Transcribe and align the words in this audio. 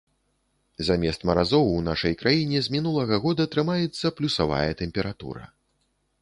Замест 0.85 1.25
маразоў 1.29 1.67
у 1.73 1.83
нашай 1.89 2.13
краіне 2.21 2.63
з 2.69 2.73
мінулага 2.77 3.21
года 3.27 3.47
трымаецца 3.57 4.13
плюсавая 4.21 4.67
тэмпература. 4.83 5.43